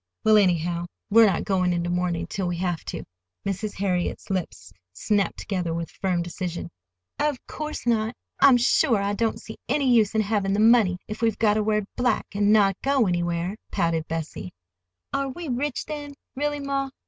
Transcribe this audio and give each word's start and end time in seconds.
"Well, 0.23 0.35
anyhow, 0.37 0.87
we're 1.11 1.27
not 1.27 1.43
going 1.43 1.73
into 1.73 1.91
mourning 1.91 2.25
till 2.25 2.47
we 2.47 2.57
have 2.57 2.83
to." 2.85 3.03
Mrs. 3.45 3.75
Harriet's 3.75 4.31
lips 4.31 4.73
snapped 4.93 5.37
together 5.37 5.75
with 5.75 5.91
firm 5.91 6.23
decision. 6.23 6.71
"Of 7.19 7.37
course 7.45 7.85
not. 7.85 8.15
I'm 8.39 8.57
sure 8.57 8.97
I 8.99 9.13
don't 9.13 9.39
see 9.39 9.57
any 9.69 9.93
use 9.93 10.15
in 10.15 10.21
having 10.21 10.53
the 10.53 10.59
money 10.59 10.97
if 11.07 11.21
we've 11.21 11.37
got 11.37 11.53
to 11.53 11.61
wear 11.61 11.83
black 11.97 12.25
and 12.33 12.51
not 12.51 12.81
go 12.81 13.05
anywhere," 13.05 13.55
pouted 13.69 14.07
Bessie. 14.07 14.51
"Are 15.13 15.29
we 15.29 15.47
rich, 15.49 15.85
then, 15.85 16.15
really, 16.35 16.59
ma?" 16.59 16.89